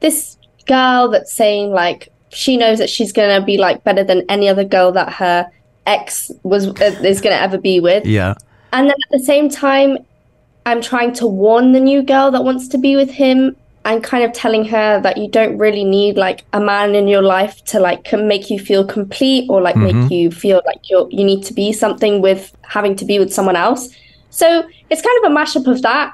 this 0.00 0.36
girl 0.66 1.08
that's 1.08 1.32
saying, 1.32 1.70
like, 1.70 2.08
she 2.30 2.56
knows 2.56 2.78
that 2.78 2.90
she's 2.90 3.12
going 3.12 3.40
to 3.40 3.44
be 3.44 3.56
like 3.56 3.84
better 3.84 4.04
than 4.04 4.24
any 4.28 4.48
other 4.48 4.64
girl 4.64 4.92
that 4.92 5.12
her 5.14 5.50
ex 5.86 6.30
was 6.42 6.66
uh, 6.66 7.00
is 7.02 7.20
going 7.20 7.34
to 7.34 7.40
ever 7.40 7.58
be 7.58 7.80
with. 7.80 8.04
Yeah. 8.06 8.34
And 8.72 8.86
then 8.86 8.96
at 9.10 9.18
the 9.18 9.24
same 9.24 9.48
time, 9.48 9.98
I'm 10.66 10.82
trying 10.82 11.14
to 11.14 11.26
warn 11.26 11.72
the 11.72 11.80
new 11.80 12.02
girl 12.02 12.30
that 12.30 12.44
wants 12.44 12.68
to 12.68 12.78
be 12.78 12.96
with 12.96 13.10
him 13.10 13.56
and 13.88 14.04
kind 14.04 14.22
of 14.22 14.34
telling 14.34 14.66
her 14.66 15.00
that 15.00 15.16
you 15.16 15.28
don't 15.28 15.56
really 15.56 15.82
need 15.82 16.18
like 16.18 16.44
a 16.52 16.60
man 16.60 16.94
in 16.94 17.08
your 17.08 17.22
life 17.22 17.64
to 17.64 17.80
like 17.80 18.12
make 18.12 18.50
you 18.50 18.58
feel 18.58 18.84
complete 18.84 19.48
or 19.48 19.62
like 19.62 19.74
mm-hmm. 19.76 20.02
make 20.02 20.10
you 20.10 20.30
feel 20.30 20.60
like 20.66 20.90
you 20.90 21.08
you 21.10 21.24
need 21.24 21.42
to 21.42 21.54
be 21.54 21.72
something 21.72 22.20
with 22.20 22.54
having 22.62 22.94
to 22.94 23.06
be 23.06 23.18
with 23.18 23.32
someone 23.32 23.56
else. 23.56 23.88
So 24.28 24.68
it's 24.90 25.00
kind 25.00 25.24
of 25.24 25.32
a 25.32 25.34
mashup 25.34 25.66
of 25.66 25.80
that. 25.82 26.12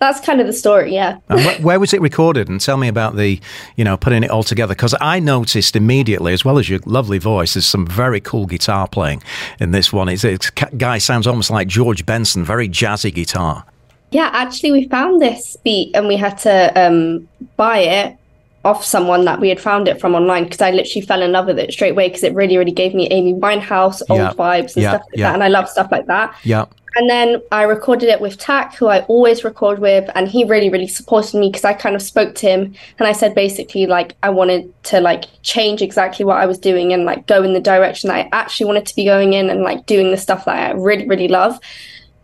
That's 0.00 0.20
kind 0.20 0.40
of 0.40 0.46
the 0.46 0.52
story, 0.52 0.94
yeah. 0.94 1.18
wh- 1.28 1.64
where 1.64 1.80
was 1.80 1.92
it 1.92 2.00
recorded? 2.00 2.48
And 2.48 2.60
tell 2.60 2.76
me 2.76 2.86
about 2.86 3.16
the, 3.16 3.40
you 3.74 3.82
know, 3.82 3.96
putting 3.96 4.22
it 4.22 4.30
all 4.30 4.44
together. 4.44 4.74
Because 4.74 4.94
I 5.00 5.18
noticed 5.18 5.74
immediately, 5.74 6.32
as 6.32 6.44
well 6.44 6.56
as 6.56 6.68
your 6.68 6.78
lovely 6.84 7.18
voice, 7.18 7.54
there's 7.54 7.66
some 7.66 7.84
very 7.84 8.20
cool 8.20 8.46
guitar 8.46 8.86
playing 8.86 9.24
in 9.58 9.72
this 9.72 9.92
one. 9.92 10.08
It's, 10.08 10.22
it's 10.22 10.50
guy 10.50 10.98
sounds 10.98 11.26
almost 11.26 11.50
like 11.50 11.66
George 11.66 12.06
Benson, 12.06 12.44
very 12.44 12.68
jazzy 12.68 13.12
guitar. 13.12 13.64
Yeah, 14.10 14.30
actually, 14.32 14.72
we 14.72 14.88
found 14.88 15.20
this 15.20 15.56
beat 15.64 15.94
and 15.94 16.08
we 16.08 16.16
had 16.16 16.38
to 16.38 16.72
um, 16.80 17.28
buy 17.56 17.78
it 17.78 18.16
off 18.64 18.84
someone 18.84 19.24
that 19.24 19.40
we 19.40 19.48
had 19.48 19.60
found 19.60 19.86
it 19.86 20.00
from 20.00 20.14
online 20.14 20.44
because 20.44 20.60
I 20.60 20.70
literally 20.70 21.06
fell 21.06 21.22
in 21.22 21.32
love 21.32 21.46
with 21.46 21.58
it 21.58 21.72
straight 21.72 21.92
away 21.92 22.08
because 22.08 22.22
it 22.24 22.34
really, 22.34 22.56
really 22.56 22.72
gave 22.72 22.94
me 22.94 23.06
Amy 23.08 23.34
Winehouse, 23.34 24.02
old 24.08 24.18
Yeah. 24.20 24.32
vibes 24.32 24.74
and 24.74 24.82
Yeah, 24.82 24.90
stuff 24.90 25.02
like 25.10 25.18
yeah. 25.18 25.28
that. 25.28 25.34
And 25.34 25.44
I 25.44 25.48
love 25.48 25.68
stuff 25.68 25.88
like 25.92 26.06
that. 26.06 26.34
Yeah. 26.42 26.64
And 26.96 27.08
then 27.08 27.40
I 27.52 27.62
recorded 27.62 28.08
it 28.08 28.20
with 28.20 28.38
Tak, 28.38 28.74
who 28.74 28.88
I 28.88 29.00
always 29.02 29.44
record 29.44 29.78
with, 29.78 30.10
and 30.16 30.26
he 30.26 30.42
really, 30.44 30.68
really 30.68 30.88
supported 30.88 31.38
me 31.38 31.48
because 31.48 31.64
I 31.64 31.72
kind 31.72 31.94
of 31.94 32.02
spoke 32.02 32.34
to 32.36 32.48
him 32.48 32.74
and 32.98 33.06
I 33.06 33.12
said 33.12 33.34
basically 33.34 33.86
like 33.86 34.16
I 34.24 34.30
wanted 34.30 34.72
to 34.84 35.00
like 35.00 35.26
change 35.42 35.80
exactly 35.80 36.24
what 36.24 36.38
I 36.38 36.46
was 36.46 36.58
doing 36.58 36.92
and 36.92 37.04
like 37.04 37.26
go 37.26 37.42
in 37.44 37.52
the 37.52 37.60
direction 37.60 38.08
that 38.08 38.16
I 38.16 38.28
actually 38.32 38.66
wanted 38.66 38.86
to 38.86 38.96
be 38.96 39.04
going 39.04 39.34
in 39.34 39.48
and 39.50 39.62
like 39.62 39.86
doing 39.86 40.10
the 40.10 40.16
stuff 40.16 40.46
that 40.46 40.56
I 40.56 40.72
really, 40.72 41.06
really 41.06 41.28
love. 41.28 41.60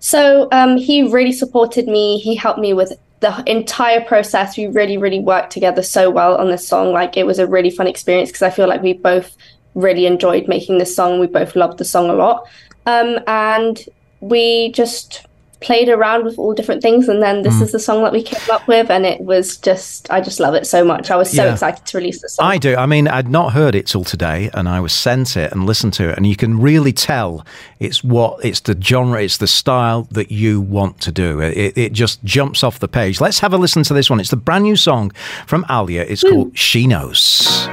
So 0.04 0.48
um, 0.52 0.76
he 0.76 1.02
really 1.02 1.32
supported 1.32 1.88
me. 1.88 2.18
He 2.18 2.34
helped 2.34 2.58
me 2.60 2.74
with 2.74 2.92
the 3.20 3.42
entire 3.46 4.02
process. 4.02 4.54
We 4.54 4.66
really, 4.66 4.98
really 4.98 5.18
worked 5.18 5.50
together 5.50 5.82
so 5.82 6.10
well 6.10 6.36
on 6.36 6.50
this 6.50 6.68
song. 6.68 6.92
Like 6.92 7.16
it 7.16 7.24
was 7.24 7.38
a 7.38 7.46
really 7.46 7.70
fun 7.70 7.86
experience 7.86 8.28
because 8.28 8.42
I 8.42 8.50
feel 8.50 8.68
like 8.68 8.82
we 8.82 8.92
both 8.92 9.34
really 9.74 10.04
enjoyed 10.04 10.46
making 10.46 10.76
this 10.76 10.94
song. 10.94 11.20
We 11.20 11.26
both 11.26 11.56
loved 11.56 11.78
the 11.78 11.86
song 11.86 12.10
a 12.10 12.12
lot. 12.12 12.46
Um, 12.84 13.18
and 13.26 13.82
we 14.20 14.72
just 14.72 15.24
played 15.64 15.88
around 15.88 16.24
with 16.24 16.38
all 16.38 16.52
different 16.54 16.82
things 16.82 17.08
and 17.08 17.22
then 17.22 17.36
Mm. 17.40 17.44
this 17.44 17.60
is 17.60 17.72
the 17.72 17.78
song 17.80 18.02
that 18.04 18.12
we 18.12 18.22
came 18.22 18.48
up 18.52 18.66
with 18.68 18.90
and 18.90 19.04
it 19.06 19.20
was 19.22 19.56
just 19.56 20.10
I 20.10 20.20
just 20.20 20.38
love 20.38 20.54
it 20.54 20.66
so 20.66 20.84
much. 20.84 21.10
I 21.10 21.16
was 21.16 21.30
so 21.30 21.44
Yeah. 21.44 21.52
excited 21.54 21.84
to 21.86 21.96
release 21.98 22.20
this 22.22 22.34
song. 22.36 22.46
I 22.54 22.58
do. 22.58 22.76
I 22.76 22.86
mean, 22.86 23.08
I'd 23.08 23.28
not 23.28 23.52
heard 23.54 23.74
it 23.74 23.86
till 23.86 24.04
today, 24.04 24.50
and 24.54 24.68
I 24.68 24.78
was 24.80 24.92
sent 24.92 25.36
it 25.36 25.50
and 25.52 25.64
listened 25.66 25.94
to 25.94 26.10
it, 26.10 26.16
and 26.16 26.26
you 26.26 26.36
can 26.36 26.60
really 26.60 26.92
tell 26.92 27.44
it's 27.80 28.04
what 28.04 28.44
it's 28.44 28.60
the 28.60 28.76
genre, 28.80 29.22
it's 29.22 29.38
the 29.38 29.46
style 29.46 30.06
that 30.12 30.30
you 30.30 30.60
want 30.60 31.00
to 31.00 31.10
do. 31.12 31.40
It, 31.40 31.72
it 31.76 31.92
just 31.92 32.22
jumps 32.24 32.62
off 32.62 32.78
the 32.78 32.88
page. 32.88 33.20
Let's 33.20 33.38
have 33.40 33.52
a 33.52 33.58
listen 33.58 33.82
to 33.84 33.94
this 33.94 34.08
one. 34.10 34.20
It's 34.20 34.30
the 34.30 34.36
brand 34.36 34.64
new 34.64 34.76
song 34.76 35.12
from 35.46 35.64
Alya. 35.64 36.04
It's 36.08 36.22
called 36.22 36.56
She 36.56 36.86
Knows. 36.86 37.68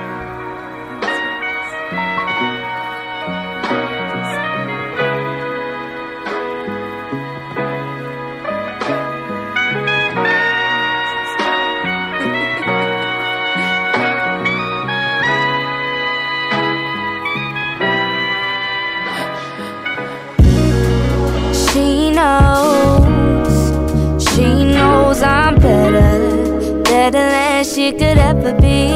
Better 27.61 27.75
she 27.75 27.91
could 27.91 28.17
ever 28.17 28.53
be. 28.53 28.89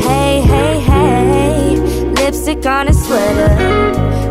Hey, 0.00 0.40
hey, 0.40 0.80
hey, 0.80 1.76
lipstick 2.16 2.64
on 2.66 2.88
a 2.88 2.94
sweater. 2.94 3.48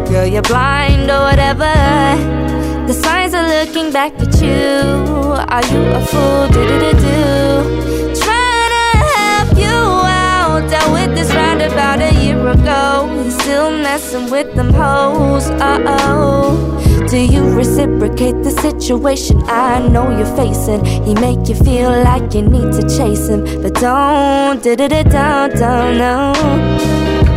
Girl, 0.10 0.26
you're 0.26 0.42
blind 0.42 1.10
or 1.10 1.22
whatever. 1.22 1.74
The 2.88 2.94
signs 2.94 3.34
are 3.34 3.48
looking 3.48 3.92
back 3.92 4.14
at 4.20 4.42
you. 4.42 5.34
Are 5.54 5.66
you 5.72 5.82
a 5.92 6.06
fool? 6.06 6.48
Do 6.50 6.68
do 6.68 6.80
do 6.80 6.92
do. 6.92 8.16
Trying 8.22 8.72
to 8.76 8.86
help 9.18 9.58
you 9.58 9.78
out. 10.26 10.70
Dealt 10.70 10.92
with 10.92 11.16
this 11.16 11.30
round 11.34 11.62
about 11.62 12.00
a 12.02 12.12
year 12.24 12.48
ago. 12.48 13.30
Still 13.40 13.72
messing 13.72 14.30
with 14.30 14.54
them 14.56 14.74
hoes. 14.74 15.50
Uh 15.50 15.80
oh. 15.88 16.83
Do 17.14 17.20
you 17.20 17.44
reciprocate 17.56 18.42
the 18.42 18.50
situation 18.50 19.40
I 19.46 19.88
know 19.88 20.10
you're 20.18 20.36
facing? 20.36 20.84
He 21.06 21.14
make 21.14 21.48
you 21.48 21.54
feel 21.54 21.92
like 21.92 22.34
you 22.34 22.42
need 22.42 22.74
to 22.74 22.82
chase 22.90 23.28
him, 23.30 23.44
but 23.62 23.76
don't, 23.76 24.64
da 24.64 24.76
da 24.76 24.88
da 24.88 25.04
don't, 25.04 25.54
don't, 25.54 25.98
no. 26.00 27.33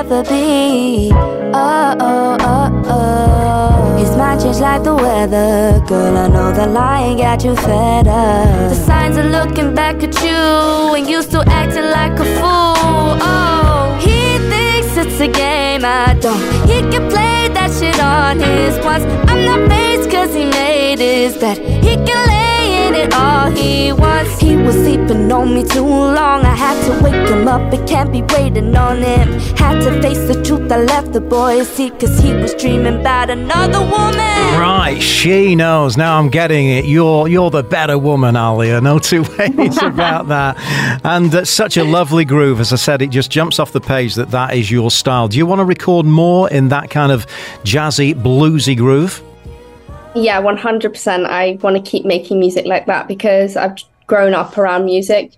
Ever 0.00 0.22
be. 0.22 1.10
Oh, 1.12 1.94
oh, 2.00 2.36
oh, 2.40 2.82
oh. 2.96 3.96
His 3.98 4.16
mind 4.16 4.40
changed 4.40 4.60
like 4.60 4.82
the 4.82 4.94
weather. 4.94 5.84
Girl, 5.86 6.16
I 6.16 6.26
know 6.26 6.52
the 6.52 6.66
lying 6.66 7.18
got 7.18 7.44
you 7.44 7.54
fed 7.54 8.08
up. 8.08 8.70
The 8.70 8.74
signs 8.74 9.18
are 9.18 9.30
looking 9.38 9.74
back 9.74 9.96
at 10.02 10.14
you, 10.26 10.94
and 10.96 11.06
you 11.06 11.20
still 11.22 11.44
acting 11.46 11.88
like 11.98 12.18
a 12.18 12.28
fool. 12.38 13.10
Oh, 13.30 13.98
he 14.00 14.38
thinks 14.50 14.96
it's 15.02 15.20
a 15.20 15.28
game. 15.28 15.84
I 15.84 16.16
don't. 16.24 16.40
He 16.70 16.78
can 16.92 17.04
play 17.14 17.48
that 17.56 17.70
shit 17.78 18.00
on 18.00 18.38
his 18.38 18.74
once. 18.82 19.04
I'm 19.30 19.44
not 19.44 19.60
phased 19.68 20.10
cause 20.10 20.32
he 20.34 20.46
made 20.46 20.98
his 20.98 21.36
bed. 21.36 21.58
He 21.84 21.94
can 22.06 22.20
lay 22.34 22.59
in 22.90 22.96
it 22.96 23.14
all 23.14 23.50
he 23.50 23.92
wants. 23.92 24.38
He 24.40 24.56
was 24.56 24.74
sleeping 24.74 25.30
on 25.32 25.54
me 25.54 25.64
too 25.64 25.84
long. 25.84 26.44
I 26.44 26.54
had 26.54 26.76
to 26.86 27.04
wake 27.04 27.28
him 27.28 27.46
up. 27.48 27.72
It 27.72 27.86
can't 27.88 28.12
be 28.12 28.22
waiting 28.34 28.74
on 28.76 28.98
him. 28.98 29.28
Had 29.56 29.80
to 29.82 30.02
face 30.02 30.26
the 30.26 30.42
truth. 30.42 30.70
I 30.70 30.78
left 30.78 31.12
the 31.12 31.20
boy 31.20 31.62
seat 31.62 31.98
cause 32.00 32.18
he 32.18 32.34
was 32.34 32.54
dreaming 32.54 33.00
about 33.00 33.30
another 33.30 33.80
woman. 33.80 34.40
Right, 34.58 35.00
she 35.00 35.54
knows. 35.54 35.96
Now 35.96 36.18
I'm 36.18 36.28
getting 36.28 36.68
it. 36.68 36.84
You're 36.84 37.28
you're 37.28 37.50
the 37.50 37.62
better 37.62 37.98
woman, 37.98 38.34
Alya. 38.34 38.82
No 38.82 38.98
two 38.98 39.22
ways 39.38 39.80
about 39.82 40.28
that. 40.28 40.56
And 41.04 41.34
uh, 41.34 41.44
such 41.44 41.76
a 41.76 41.84
lovely 41.84 42.24
groove. 42.24 42.60
As 42.60 42.72
I 42.72 42.76
said, 42.76 43.02
it 43.02 43.10
just 43.10 43.30
jumps 43.30 43.58
off 43.58 43.72
the 43.72 43.80
page 43.80 44.14
that 44.16 44.30
that 44.30 44.54
is 44.54 44.70
your 44.70 44.90
style. 44.90 45.28
Do 45.28 45.38
you 45.38 45.46
want 45.46 45.60
to 45.60 45.64
record 45.64 46.06
more 46.06 46.50
in 46.50 46.68
that 46.68 46.90
kind 46.90 47.12
of 47.12 47.26
jazzy, 47.64 48.14
bluesy 48.14 48.76
groove? 48.76 49.22
Yeah, 50.14 50.42
100%. 50.42 51.26
I 51.26 51.58
want 51.62 51.76
to 51.76 51.90
keep 51.90 52.04
making 52.04 52.40
music 52.40 52.66
like 52.66 52.86
that 52.86 53.06
because 53.06 53.56
I've 53.56 53.76
grown 54.06 54.34
up 54.34 54.58
around 54.58 54.84
music 54.84 55.32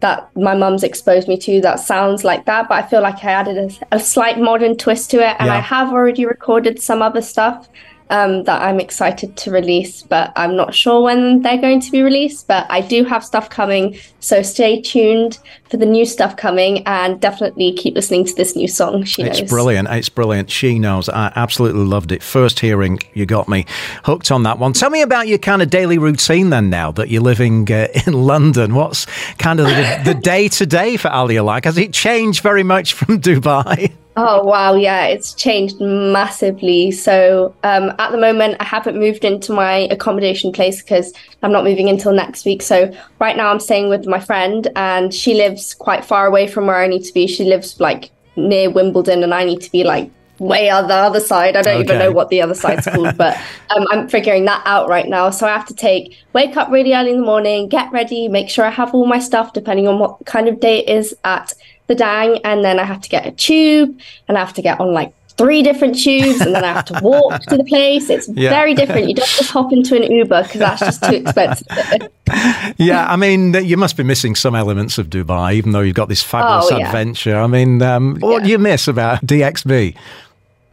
that 0.00 0.28
my 0.36 0.54
mum's 0.54 0.82
exposed 0.82 1.28
me 1.28 1.38
to 1.38 1.60
that 1.60 1.80
sounds 1.80 2.24
like 2.24 2.44
that. 2.46 2.68
But 2.68 2.84
I 2.84 2.88
feel 2.88 3.02
like 3.02 3.24
I 3.24 3.30
added 3.30 3.56
a, 3.92 3.96
a 3.96 4.00
slight 4.00 4.38
modern 4.38 4.76
twist 4.76 5.10
to 5.12 5.18
it. 5.18 5.36
And 5.38 5.46
Yeah. 5.46 5.56
I 5.56 5.60
have 5.60 5.92
already 5.92 6.26
recorded 6.26 6.82
some 6.82 7.02
other 7.02 7.22
stuff 7.22 7.68
um, 8.10 8.44
that 8.44 8.62
I'm 8.62 8.78
excited 8.80 9.36
to 9.38 9.50
release, 9.50 10.02
but 10.02 10.32
I'm 10.36 10.54
not 10.56 10.74
sure 10.74 11.02
when 11.02 11.42
they're 11.42 11.60
going 11.60 11.80
to 11.80 11.90
be 11.90 12.02
released. 12.02 12.46
But 12.46 12.66
I 12.70 12.80
do 12.80 13.04
have 13.04 13.24
stuff 13.24 13.50
coming. 13.50 13.96
So 14.20 14.42
stay 14.42 14.80
tuned 14.80 15.38
for 15.70 15.76
the 15.76 15.86
new 15.86 16.04
stuff 16.04 16.36
coming 16.36 16.82
and 16.86 17.20
definitely 17.20 17.72
keep 17.72 17.94
listening 17.94 18.24
to 18.26 18.34
this 18.34 18.54
new 18.56 18.68
song. 18.68 19.04
She 19.04 19.22
It's 19.22 19.40
knows. 19.40 19.50
brilliant. 19.50 19.88
It's 19.90 20.08
brilliant. 20.08 20.50
She 20.50 20.78
knows. 20.78 21.08
I 21.08 21.32
absolutely 21.36 21.84
loved 21.84 22.12
it. 22.12 22.22
First 22.22 22.60
hearing, 22.60 22.98
you 23.14 23.26
got 23.26 23.48
me 23.48 23.66
hooked 24.04 24.30
on 24.30 24.42
that 24.44 24.58
one. 24.58 24.72
Tell 24.72 24.90
me 24.90 25.02
about 25.02 25.28
your 25.28 25.38
kind 25.38 25.62
of 25.62 25.70
daily 25.70 25.98
routine 25.98 26.50
then 26.50 26.70
now 26.70 26.92
that 26.92 27.08
you're 27.08 27.22
living 27.22 27.70
uh, 27.72 27.88
in 28.06 28.12
London. 28.12 28.74
What's 28.74 29.06
kind 29.38 29.60
of 29.60 29.66
the 30.04 30.14
day 30.20 30.48
to 30.48 30.66
day 30.66 30.96
for 30.96 31.08
Alya 31.08 31.44
like? 31.44 31.64
Has 31.64 31.78
it 31.78 31.92
changed 31.92 32.42
very 32.42 32.62
much 32.62 32.94
from 32.94 33.20
Dubai? 33.26 33.92
Oh 34.18 34.42
wow, 34.42 34.74
yeah, 34.74 35.06
it's 35.06 35.34
changed 35.34 35.78
massively. 35.78 36.90
So 36.90 37.54
um, 37.62 37.92
at 37.98 38.12
the 38.12 38.18
moment, 38.18 38.56
I 38.60 38.64
haven't 38.64 38.98
moved 38.98 39.24
into 39.24 39.52
my 39.52 39.88
accommodation 39.90 40.52
place 40.52 40.82
because 40.82 41.12
I'm 41.42 41.52
not 41.52 41.64
moving 41.64 41.90
until 41.90 42.12
next 42.12 42.46
week. 42.46 42.62
So 42.62 42.90
right 43.20 43.36
now, 43.36 43.50
I'm 43.50 43.60
staying 43.60 43.90
with 43.90 44.06
my 44.06 44.18
friend, 44.18 44.68
and 44.74 45.12
she 45.12 45.34
lives 45.34 45.74
quite 45.74 46.02
far 46.02 46.26
away 46.26 46.46
from 46.46 46.66
where 46.66 46.76
I 46.76 46.86
need 46.86 47.04
to 47.04 47.12
be. 47.12 47.26
She 47.26 47.44
lives 47.44 47.78
like 47.78 48.10
near 48.36 48.70
Wimbledon, 48.70 49.22
and 49.22 49.34
I 49.34 49.44
need 49.44 49.60
to 49.60 49.70
be 49.70 49.84
like 49.84 50.10
way 50.38 50.70
on 50.70 50.88
the 50.88 50.94
other 50.94 51.20
side. 51.20 51.54
I 51.54 51.62
don't 51.62 51.82
even 51.82 51.98
know 51.98 52.10
what 52.10 52.30
the 52.30 52.40
other 52.40 52.54
side's 52.54 52.86
called, 52.86 53.16
but 53.18 53.36
um, 53.70 53.86
I'm 53.90 54.08
figuring 54.08 54.46
that 54.46 54.62
out 54.64 54.88
right 54.88 55.08
now. 55.08 55.28
So 55.28 55.46
I 55.46 55.52
have 55.52 55.66
to 55.66 55.74
take 55.74 56.16
wake 56.32 56.56
up 56.56 56.70
really 56.70 56.94
early 56.94 57.10
in 57.10 57.20
the 57.20 57.26
morning, 57.26 57.68
get 57.68 57.92
ready, 57.92 58.28
make 58.28 58.48
sure 58.48 58.64
I 58.64 58.70
have 58.70 58.94
all 58.94 59.06
my 59.06 59.18
stuff 59.18 59.52
depending 59.52 59.88
on 59.88 59.98
what 59.98 60.24
kind 60.24 60.48
of 60.48 60.60
day 60.60 60.78
it 60.78 60.88
is 60.88 61.14
at 61.24 61.52
the 61.86 61.94
dang, 61.94 62.38
and 62.44 62.64
then 62.64 62.78
I 62.78 62.84
have 62.84 63.00
to 63.02 63.08
get 63.08 63.26
a 63.26 63.30
tube, 63.32 63.98
and 64.28 64.36
I 64.36 64.40
have 64.40 64.54
to 64.54 64.62
get 64.62 64.80
on 64.80 64.92
like 64.92 65.12
three 65.36 65.62
different 65.62 65.98
tubes, 65.98 66.40
and 66.40 66.54
then 66.54 66.64
I 66.64 66.72
have 66.72 66.86
to 66.86 66.98
walk 67.02 67.42
to 67.42 67.56
the 67.58 67.64
place. 67.64 68.08
It's 68.08 68.26
Yeah. 68.28 68.48
very 68.50 68.72
different. 68.74 69.06
You 69.08 69.14
don't 69.14 69.28
just 69.28 69.50
hop 69.50 69.70
into 69.72 69.94
an 69.94 70.04
Uber 70.10 70.42
because 70.44 70.60
that's 70.60 70.80
just 70.80 71.04
too 71.04 71.16
expensive. 71.16 71.66
yeah, 72.78 73.06
I 73.06 73.16
mean, 73.16 73.52
you 73.52 73.76
must 73.76 73.96
be 73.98 74.02
missing 74.02 74.34
some 74.34 74.54
elements 74.54 74.96
of 74.98 75.08
Dubai, 75.08 75.54
even 75.54 75.72
though 75.72 75.80
you've 75.80 75.94
got 75.94 76.08
this 76.08 76.22
fabulous 76.22 76.72
Oh, 76.72 76.78
yeah. 76.78 76.86
adventure. 76.86 77.36
I 77.38 77.46
mean, 77.46 77.82
um, 77.82 78.16
what 78.20 78.44
do 78.44 78.48
you 78.50 78.58
miss 78.58 78.88
about 78.88 79.26
DXB? 79.26 79.94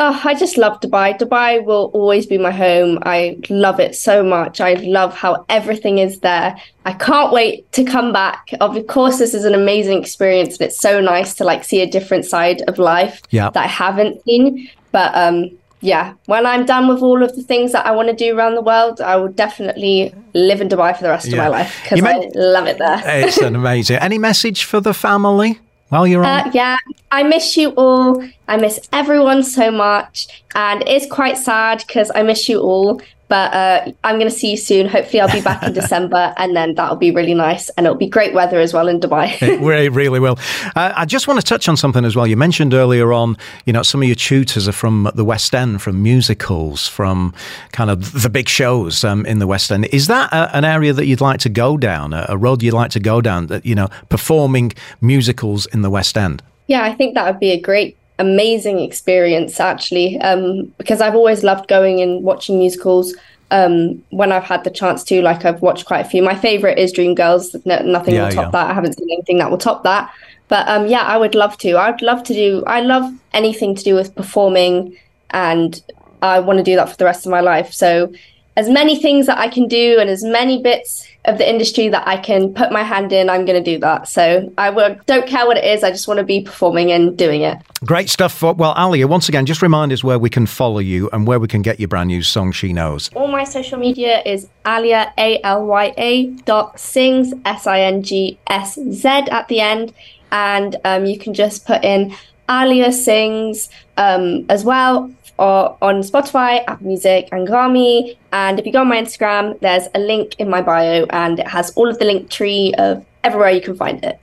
Oh, 0.06 0.20
I 0.26 0.34
just 0.34 0.58
love 0.58 0.82
Dubai. 0.82 1.18
Dubai 1.18 1.64
will 1.64 1.90
always 1.94 2.26
be 2.26 2.38
my 2.38 2.52
home. 2.52 3.00
I 3.04 3.38
love 3.50 3.80
it 3.80 3.96
so 3.96 4.22
much. 4.22 4.60
I 4.60 4.74
love 4.74 5.16
how 5.16 5.46
everything 5.48 6.00
is 6.00 6.20
there. 6.20 6.58
I 6.86 6.92
can't 6.92 7.32
wait 7.32 7.72
to 7.72 7.86
come 7.86 8.12
back. 8.12 8.50
Of 8.60 8.86
course, 8.88 9.18
this 9.18 9.34
is 9.34 9.46
an 9.46 9.54
amazing 9.54 9.98
experience, 10.02 10.58
and 10.58 10.68
it's 10.68 10.78
so 10.78 11.00
nice 11.00 11.36
to 11.36 11.46
like 11.46 11.64
see 11.64 11.80
a 11.80 11.90
different 11.90 12.26
side 12.26 12.64
of 12.64 12.78
life 12.80 13.22
yeah. 13.30 13.50
that 13.52 13.64
I 13.64 13.68
haven't 13.68 14.22
seen. 14.26 14.70
But 14.92 15.16
um, 15.16 15.52
yeah, 15.80 16.16
when 16.26 16.46
I'm 16.46 16.66
done 16.66 16.90
with 16.90 17.02
all 17.02 17.24
of 17.24 17.34
the 17.38 17.44
things 17.44 17.72
that 17.72 17.86
I 17.86 17.92
want 17.92 18.10
to 18.10 18.14
do 18.14 18.38
around 18.38 18.56
the 18.56 18.62
world, 18.62 19.00
I 19.00 19.16
will 19.16 19.32
definitely 19.32 20.14
live 20.34 20.60
in 20.60 20.68
Dubai 20.68 20.98
for 20.98 21.04
the 21.04 21.12
rest 21.16 21.28
yeah. 21.28 21.36
of 21.36 21.38
my 21.38 21.48
life 21.48 21.80
because 21.82 22.04
I 22.04 22.30
love 22.36 22.68
it 22.68 22.78
there. 22.78 23.02
it's 23.06 23.38
an 23.38 23.56
amazing. 23.56 24.00
Any 24.00 24.18
message 24.18 24.66
for 24.66 24.82
the 24.82 24.94
family? 24.94 25.62
While 25.94 26.08
you're 26.08 26.26
on? 26.26 26.48
Uh, 26.48 26.52
yeah, 26.54 26.78
I 27.12 27.24
miss 27.24 27.56
you 27.56 27.70
all. 27.72 28.28
I 28.48 28.58
miss 28.58 28.80
everyone 28.92 29.44
so 29.44 29.72
much. 29.72 30.44
And 30.56 30.84
it's 30.88 31.06
quite 31.12 31.38
sad 31.38 31.84
because 31.88 32.12
I 32.16 32.24
miss 32.24 32.50
you 32.50 32.60
all. 32.60 33.00
But 33.28 33.54
uh, 33.54 33.92
I'm 34.04 34.18
going 34.18 34.30
to 34.30 34.36
see 34.36 34.52
you 34.52 34.58
soon. 34.58 34.88
Hopefully, 34.88 35.22
I'll 35.22 35.32
be 35.32 35.42
back 35.42 35.64
in 35.64 35.74
December, 35.82 36.34
and 36.38 36.56
then 36.56 36.76
that'll 36.76 36.98
be 36.98 37.12
really 37.12 37.34
nice. 37.34 37.70
And 37.70 37.86
it'll 37.86 37.98
be 37.98 38.08
great 38.08 38.34
weather 38.34 38.60
as 38.60 38.74
well 38.74 38.88
in 38.88 39.00
Dubai. 39.00 39.42
it 39.42 39.60
really, 39.60 40.20
will. 40.20 40.38
Uh, 40.76 40.94
I 40.96 41.06
just 41.06 41.28
want 41.28 41.40
to 41.40 41.46
touch 41.46 41.68
on 41.68 41.78
something 41.78 42.06
as 42.06 42.16
well. 42.16 42.28
You 42.28 42.38
mentioned 42.38 42.74
earlier 42.74 43.14
on, 43.14 43.38
you 43.66 43.74
know, 43.74 43.82
some 43.84 44.02
of 44.02 44.08
your 44.08 44.16
tutors 44.16 44.68
are 44.68 44.74
from 44.74 45.10
the 45.16 45.26
West 45.26 45.56
End, 45.56 45.82
from 45.82 46.04
musicals, 46.04 46.88
from 46.88 47.34
kind 47.72 47.90
of 47.90 48.22
the 48.22 48.30
big 48.30 48.50
shows 48.50 49.04
um, 49.04 49.26
in 49.26 49.40
the 49.40 49.48
West 49.48 49.72
End. 49.72 49.86
Is 49.86 50.08
that 50.08 50.32
a, 50.32 50.56
an 50.56 50.66
area 50.66 50.94
that 50.94 51.06
you'd 51.06 51.22
like 51.22 51.40
to 51.42 51.50
go 51.50 51.78
down, 51.78 52.14
a, 52.14 52.26
a 52.30 52.38
road 52.38 52.62
you'd 52.62 52.74
like 52.74 52.92
to 52.92 53.00
go 53.00 53.22
down, 53.22 53.48
that, 53.48 53.66
you 53.66 53.76
know, 53.76 53.88
performing 54.10 54.74
musicals 55.02 55.66
in 55.68 55.82
the 55.82 55.90
West 55.90 56.18
End? 56.18 56.44
Yeah, 56.68 56.84
I 56.84 56.94
think 56.94 57.16
that 57.16 57.26
would 57.26 57.40
be 57.40 57.52
a 57.52 57.60
great 57.60 57.98
amazing 58.20 58.80
experience 58.80 59.60
actually 59.60 60.20
um, 60.22 60.66
because 60.78 61.02
I've 61.02 61.16
always 61.16 61.44
loved 61.44 61.68
going 61.68 62.02
and 62.02 62.24
watching 62.24 62.60
musicals 62.60 63.16
um, 63.52 64.04
when 64.10 64.32
I've 64.32 64.44
had 64.44 64.64
the 64.64 64.70
chance 64.70 65.04
to. 65.06 65.22
Like 65.22 65.46
I've 65.46 65.62
watched 65.62 65.86
quite 65.86 66.06
a 66.06 66.10
few. 66.10 66.22
My 66.22 66.36
favorite 66.36 66.78
is 66.78 66.94
Dreamgirls. 66.94 67.66
No, 67.66 67.80
nothing 67.80 68.16
yeah, 68.16 68.26
will 68.26 68.32
top 68.32 68.46
yeah. 68.46 68.52
that. 68.52 68.72
I 68.72 68.74
haven't 68.74 68.94
seen 68.94 69.10
anything 69.12 69.38
that 69.38 69.50
will 69.50 69.58
top 69.58 69.84
that. 69.84 70.14
But 70.48 70.68
um, 70.68 70.88
yeah, 70.88 71.02
I 71.02 71.18
would 71.18 71.36
love 71.36 71.58
to. 71.60 71.78
I'd 71.78 72.02
love 72.02 72.24
to 72.24 72.34
do. 72.34 72.64
I 72.68 72.82
love 72.82 73.12
anything 73.34 73.76
to 73.76 73.84
do 73.84 73.96
with 73.96 74.14
performing, 74.14 74.98
and 75.32 75.82
I 76.22 76.40
want 76.40 76.58
to 76.58 76.64
do 76.64 76.76
that 76.76 76.90
for 76.90 76.98
the 76.98 77.06
rest 77.06 77.26
of 77.26 77.32
my 77.32 77.42
life. 77.42 77.74
So 77.74 78.14
as 78.56 78.70
many 78.70 79.00
things 79.02 79.26
that 79.26 79.38
I 79.38 79.48
can 79.48 79.68
do 79.68 79.98
and 80.00 80.10
as 80.10 80.24
many 80.24 80.62
bits 80.62 81.08
of 81.26 81.38
the 81.38 81.50
industry 81.50 81.88
that 81.88 82.08
I 82.08 82.18
can 82.18 82.54
put 82.54 82.72
my 82.72 82.84
hand 82.84 83.14
in, 83.14 83.30
I'm 83.30 83.46
going 83.46 83.64
to 83.64 83.72
do 83.72 83.80
that. 83.80 84.08
So 84.08 84.52
I 84.58 84.70
will, 84.70 84.96
don't 85.06 85.26
care 85.26 85.46
what 85.46 85.58
it 85.58 85.64
is. 85.64 85.84
I 85.84 85.90
just 85.90 86.08
want 86.08 86.18
to 86.18 86.24
be 86.24 86.42
performing 86.42 86.92
and 86.92 87.18
doing 87.18 87.42
it. 87.42 87.58
Great 87.86 88.10
stuff. 88.10 88.42
Well, 88.42 88.76
Alya, 88.76 89.06
once 89.06 89.30
again, 89.30 89.46
just 89.46 89.62
remind 89.62 89.92
us 89.92 90.04
where 90.04 90.20
we 90.20 90.30
can 90.30 90.46
follow 90.46 90.80
you 90.80 91.10
and 91.14 91.26
where 91.26 91.40
we 91.40 91.48
can 91.48 91.62
get 91.62 91.80
your 91.80 91.88
brand 91.88 92.08
new 92.08 92.24
song, 92.24 92.52
She 92.52 92.74
Knows. 92.74 93.10
All 93.16 93.28
my 93.28 93.44
social 93.44 93.78
media 93.78 94.22
is 94.26 94.48
Alya, 94.66 95.12
A 95.18 95.42
L 95.44 95.66
Y 95.66 95.94
A 95.98 96.26
dot 96.46 96.80
sings, 96.80 97.34
S 97.46 97.68
I 97.68 97.82
N 97.82 98.04
G 98.04 98.38
S 98.48 98.76
Z 98.76 99.08
at 99.08 99.48
the 99.48 99.60
end. 99.60 99.94
And 100.32 100.78
um, 100.84 101.06
you 101.06 101.18
can 101.18 101.34
just 101.34 101.66
put 101.66 101.84
in 101.84 102.16
Alya 102.50 102.92
Sings 102.92 103.70
um, 103.98 104.46
as 104.50 104.64
well 104.64 105.12
or 105.38 105.78
on 105.82 106.02
Spotify, 106.02 106.64
Apple 106.68 106.88
Music, 106.88 107.30
and 107.32 107.48
Anghami. 107.48 108.18
And 108.32 108.60
if 108.60 108.66
you 108.66 108.72
go 108.72 108.82
on 108.82 108.90
my 108.90 109.02
Instagram, 109.02 109.60
there's 109.60 109.88
a 109.96 110.00
link 110.00 110.36
in 110.40 110.50
my 110.50 110.62
bio 110.62 111.06
and 111.10 111.40
it 111.40 111.48
has 111.48 111.72
all 111.72 111.90
of 111.90 112.00
the 112.00 112.06
link 112.06 112.30
tree 112.30 112.74
of 112.78 113.06
everywhere 113.24 113.50
you 113.50 113.62
can 113.62 113.76
find 113.76 114.04
it. 114.04 114.20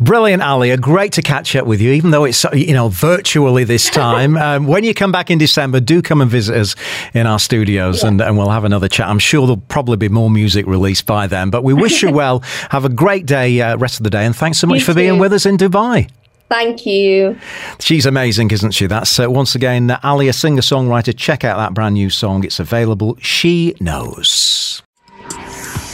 Brilliant, 0.00 0.42
Alya. 0.42 0.80
Great 0.80 1.12
to 1.14 1.22
catch 1.22 1.56
up 1.56 1.66
with 1.66 1.80
you, 1.80 1.90
even 1.92 2.12
though 2.12 2.24
it's 2.24 2.44
you 2.52 2.72
know 2.72 2.88
virtually 2.88 3.64
this 3.64 3.90
time. 3.90 4.36
um, 4.36 4.66
when 4.66 4.84
you 4.84 4.94
come 4.94 5.10
back 5.10 5.28
in 5.30 5.38
December, 5.38 5.80
do 5.80 6.02
come 6.02 6.20
and 6.20 6.30
visit 6.30 6.56
us 6.56 6.76
in 7.14 7.26
our 7.26 7.40
studios, 7.40 8.02
yeah. 8.02 8.08
and, 8.08 8.20
and 8.20 8.38
we'll 8.38 8.50
have 8.50 8.64
another 8.64 8.88
chat. 8.88 9.08
I'm 9.08 9.18
sure 9.18 9.42
there'll 9.42 9.56
probably 9.56 9.96
be 9.96 10.08
more 10.08 10.30
music 10.30 10.66
released 10.66 11.06
by 11.06 11.26
then. 11.26 11.50
But 11.50 11.64
we 11.64 11.74
wish 11.74 12.02
you 12.02 12.12
well. 12.22 12.40
Have 12.70 12.84
a 12.84 12.88
great 12.88 13.26
day, 13.26 13.60
uh, 13.60 13.76
rest 13.76 13.98
of 13.98 14.04
the 14.04 14.10
day, 14.10 14.24
and 14.24 14.36
thanks 14.36 14.58
so 14.58 14.68
much 14.68 14.80
you 14.80 14.84
for 14.84 14.92
too. 14.92 15.00
being 15.00 15.18
with 15.18 15.32
us 15.32 15.46
in 15.46 15.56
Dubai. 15.56 16.08
Thank 16.48 16.86
you. 16.86 17.38
She's 17.78 18.06
amazing, 18.06 18.50
isn't 18.50 18.72
she? 18.72 18.86
That's 18.86 19.20
uh, 19.20 19.30
once 19.30 19.54
again 19.54 19.90
uh, 19.90 20.00
Alya, 20.00 20.34
singer 20.34 20.62
songwriter. 20.62 21.14
Check 21.16 21.44
out 21.44 21.58
that 21.58 21.74
brand 21.74 21.94
new 21.94 22.10
song. 22.10 22.42
It's 22.44 22.58
available. 22.58 23.16
She 23.20 23.74
knows. 23.80 24.82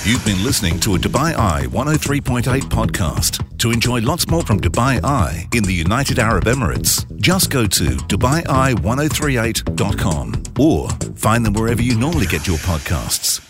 You've 0.04 0.24
been 0.24 0.42
listening 0.44 0.78
to 0.80 0.94
a 0.96 0.98
Dubai 0.98 1.34
Eye 1.34 1.64
103.8 1.68 2.42
podcast. 2.64 3.40
To 3.58 3.70
enjoy 3.70 4.00
lots 4.02 4.28
more 4.28 4.42
from 4.42 4.60
Dubai 4.60 5.02
Eye 5.02 5.48
in 5.54 5.64
the 5.64 5.72
United 5.72 6.18
Arab 6.18 6.44
Emirates, 6.44 7.06
just 7.20 7.48
go 7.50 7.66
to 7.66 7.84
DubaiEye1038.com 7.84 10.42
or 10.60 10.90
find 11.16 11.46
them 11.46 11.54
wherever 11.54 11.80
you 11.80 11.96
normally 11.96 12.26
get 12.26 12.46
your 12.46 12.58
podcasts. 12.58 13.40